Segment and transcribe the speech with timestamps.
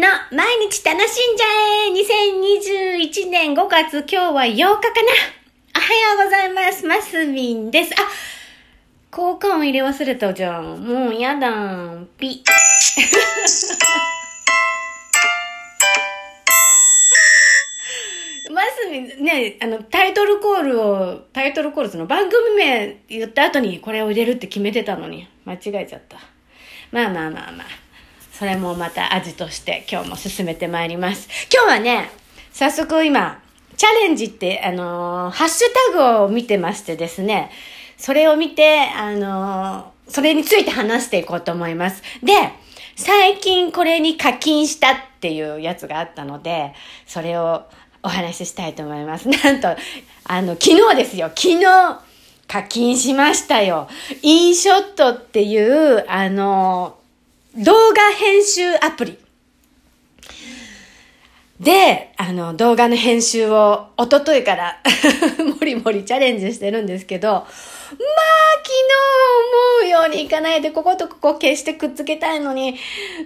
[0.00, 1.46] の毎日楽しんじゃ
[1.86, 1.90] え
[2.96, 4.80] !2021 年5月今日は8日かな
[5.76, 6.86] おはようございます。
[6.86, 7.92] マスミンです。
[8.00, 8.08] あ
[9.10, 10.82] 効果音入れ忘れたじゃん。
[10.82, 12.08] もうやだん。
[12.16, 12.42] ピ。
[18.50, 26.16] マスミン、ね、あの、タイトルコールを、タイトルコールその番組名言った後にこれを入れるって決めてたのに、間違えちゃった。
[26.90, 27.89] まあまあまあまあ。
[28.40, 31.28] それもまた味として今日も進めてまいります。
[31.52, 32.10] 今日はね、
[32.54, 33.42] 早速今、
[33.76, 37.50] チャレンジって、あのー、ハッシュタグを見てましてですね、
[37.98, 42.02] それを見て、あのー、それについて話していこうと思います。
[42.22, 42.32] で、
[42.96, 46.72] 最近これに課金したっていうやつがあったので、
[47.06, 47.64] それを
[48.02, 49.28] お話ししたいと思います。
[49.44, 49.68] なんと、
[50.24, 51.66] あの、昨日ですよ、昨日、
[52.48, 53.86] 課金しましたよ。
[54.22, 56.99] インショットっていう、あの、
[57.56, 59.18] 動画編集アプリ。
[61.58, 64.80] で、あの、動画の編集を、おとといから
[65.44, 67.56] もりもりチャレンジしてるんですけど、まあ、昨
[68.68, 68.80] 日
[69.82, 72.76] 思うようにいかないで、こことここ消してくっつけたいのに、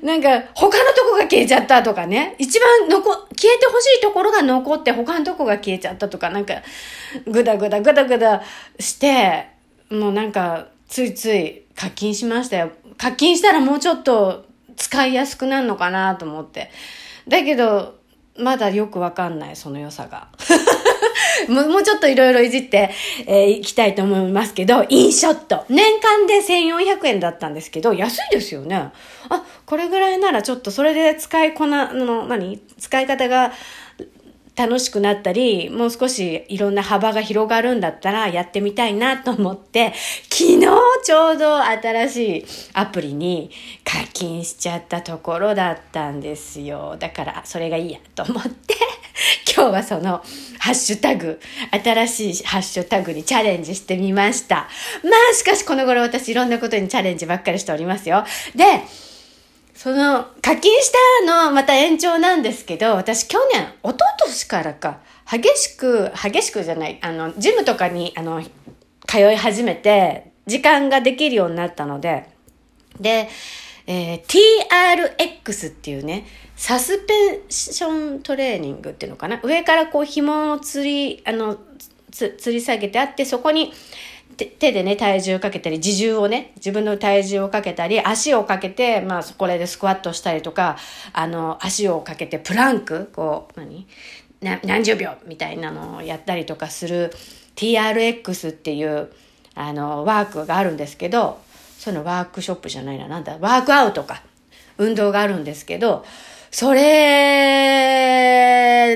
[0.02, 6.62] なんか、他のとこが消えちゃったとかね、一番残、消えてほしいところが残って、他のとこが消えちゃったとか、なんか、
[7.26, 8.42] ぐだぐだぐだぐだ
[8.80, 9.48] して、
[9.90, 12.70] もうなんか、ついつい課金しましたよ。
[12.96, 16.70] 課金したらもうちょっと使いやすくなるのかなと思って。
[17.28, 17.98] だけど、
[18.36, 20.28] まだよくわかんない、その良さが。
[21.48, 22.90] もうちょっといろいろいじって、
[23.26, 25.64] えー、いきたいと思いますけど、インショット。
[25.68, 28.76] 年間で1400円だったんですけど、安いですよね。
[28.76, 28.92] あ、
[29.66, 32.60] これぐらいならちょっとそれで使いこな、の、何？
[32.78, 33.52] 使い方が
[34.56, 39.92] 楽しくなったり、もう少しいろんな幅が広がるんだったらやってみたいなと思って、
[40.30, 40.66] 昨日
[41.02, 42.44] ちょうど新しい
[42.74, 43.50] アプリに
[43.84, 46.96] 課金しちゃったところだったんですよ。
[46.98, 48.74] だからそれがいいやと思って、
[49.56, 50.22] 今日はその
[50.60, 54.68] ハッシュタグ、新しいハッシュタグにチャレンジしてみました。
[55.02, 58.24] まあしかしこの頃私いろんなことにチャレンジばっかりしておりますよ。
[58.54, 58.64] で、
[59.84, 60.90] その、課金し
[61.26, 65.00] たのまた延長なんですけど、私去年、一昨年からか、
[65.30, 68.42] 激しく、激しくじゃない、あの、ジムとかに、あの、
[69.06, 72.30] 通い始めて、時間ができるようになったので、
[72.98, 73.28] で、
[73.86, 76.24] えー、TRX っていうね、
[76.56, 81.58] サスペンショントレーニングっていうのかな上からこう紐を吊り、あの、
[82.10, 83.70] つ、吊り下げてあって、そこに、
[84.36, 90.76] 手でね、体重をかけたり、自重をね、自分の体重をかけたり、足をかけて、まあ、これでスクワットしたりとか、
[91.12, 93.86] あの、足をかけてプランク、こう、何？
[94.62, 97.10] 何十秒みたいなのをやったりとかする
[97.56, 99.10] TRX っていう、
[99.54, 101.40] あの、ワークがあるんですけど、
[101.78, 104.22] そのワークショップじゃないな、なんだ、ワークアウトか、
[104.76, 106.04] 運動があるんですけど、
[106.50, 106.84] それ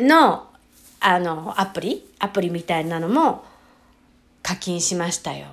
[0.00, 0.48] の、
[1.00, 2.04] あの、アプリ？
[2.18, 3.44] アプリみたいなのも、
[4.42, 5.46] 課金しましたよ。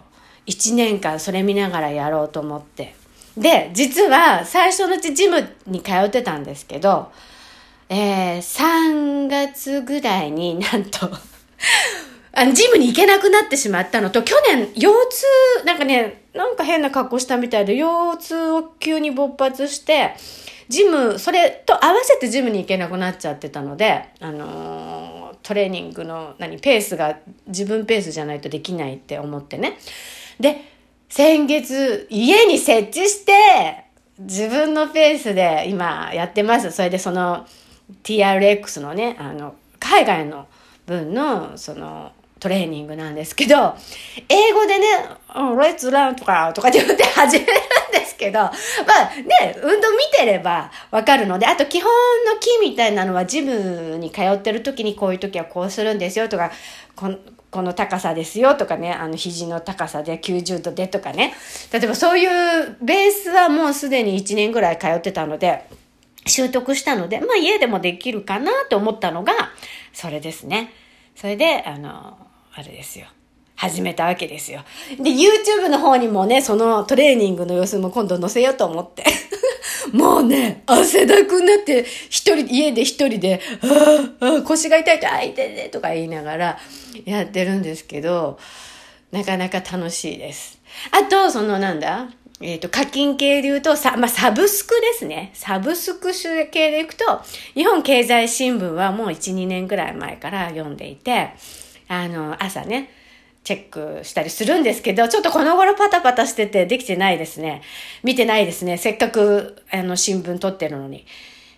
[0.47, 2.95] 1年間それ見ながらやろうと思って。
[3.37, 7.11] で、実は最初のうちジムに通ってたんですけど、
[7.89, 11.09] えー、3月ぐらいになんと
[12.37, 20.15] あの、ジムに行けなくなってしまったのと、去年、腰痛、なんかね、なんか変な格好したみたいで、腰痛を急に勃発して、
[20.69, 25.15] ジム、それと合わせてジムに行けなくなっちゃってたので、あのー
[25.45, 29.77] トレーニングの何ペースが自分ペースじゃないとできないって思ってね。
[30.39, 30.59] で、
[31.07, 33.85] 先月家に設置して
[34.17, 36.71] 自分のペースで今やってます。
[36.71, 37.45] それでその
[38.03, 40.47] TRX のね、あの、海外の
[40.87, 43.75] 分のそのトレーニングなんですけど、
[44.27, 44.85] 英語でね、
[45.35, 47.53] レッツランとか、とかって言って始める
[48.25, 48.51] けど、まあ
[49.15, 51.91] ね、運動見てればわかるので、あと基本
[52.25, 56.51] の木みたいなのはジムに通ってる時にこういう時はこうするんですよとか、
[56.95, 57.17] この
[57.51, 61.33] この高さですよとかね、あの肘の高さで90度でとかね。
[61.71, 65.65] 例えばそういうベースはもうすでに1年ぐらい通ってたので、
[66.25, 69.33] 習得したので、まあ家でもできるかなと思ったのが、
[69.93, 70.73] それですね。
[71.15, 72.17] それで、あの、
[72.53, 73.07] あれですよ。
[73.55, 74.63] 始めたわけですよ。
[74.97, 79.03] で、YouTube の方にもね、そのトレーニングの様子も今度載せようと思って。
[79.93, 83.39] もうね、汗だくになって、一人、家で一人で、
[84.19, 86.59] ああ、腰が痛いと、あ、痛いね、とか言いながら
[87.05, 88.37] やってるんですけど、
[89.11, 90.59] なかなか楽しいです。
[90.91, 92.09] あと、そのなんだ
[92.41, 95.31] えっ、ー、と、課金系で言うと、さ、まあ、サブスクですね。
[95.33, 96.11] サブスク
[96.51, 97.21] 系でいくと、
[97.53, 101.29] 日本経済新聞はもう1、2年ぐらい前から読んでいて、
[101.87, 102.89] あの、朝ね、
[103.45, 107.61] チェックしたりするんですけど、ちょっとこの頃パタパタしててできてないですね。
[108.03, 108.77] 見てないですね。
[108.77, 111.05] せっかく、あの、新聞撮ってるのに。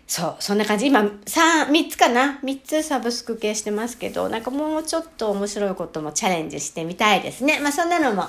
[0.06, 0.88] そう、そんな感じ。
[0.88, 2.40] 今、三、三つかな？
[2.44, 7.60] 三つサブスク系してますけど、なんかもうちょっと面白いこともチャレンジしてみたいですね。
[7.62, 8.26] まあそんなのも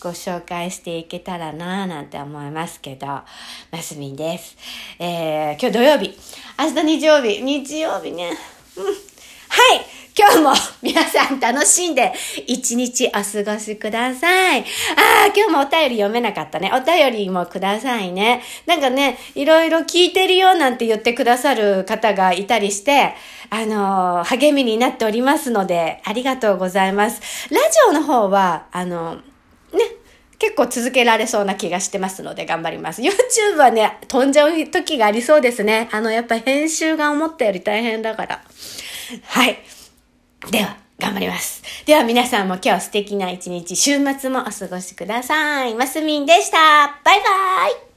[0.00, 3.24] ご紹介していけたらなぁなんて思いますけど、マ
[3.80, 4.56] スミンです。
[4.98, 6.14] えー、今日土曜日。
[6.58, 7.42] 明日日曜日。
[7.42, 8.30] 日曜日ね。
[8.76, 8.84] うん。
[8.84, 8.94] はい
[10.18, 12.12] 今日も皆さん楽しんで
[12.48, 14.62] 一日お過ごしください。
[14.62, 16.72] ああ、今日もお便り読めなかったね。
[16.74, 18.42] お便りもくださいね。
[18.66, 23.14] なんかね、いろいろ聞いてるよなんて言ってくださる方がいたりして、
[23.50, 27.20] あのー、励みになっておりますので、ありがとうございます。
[27.54, 29.22] ラジオの方は、あの、ね、
[30.40, 33.02] 結構続けられそうな気がしてますので頑張ります。
[33.02, 35.88] YouTube はね、飛んじゃう時がありそうですね。
[35.92, 38.42] あの、やっぱ編集が思ったより大変だから。
[39.22, 39.58] はい。
[40.50, 41.62] では、頑張ります。
[41.86, 45.74] では皆さんも今日素敵な一日、週末もお過ごしください。
[45.74, 46.58] マスミンでした。
[47.04, 47.87] バイバイ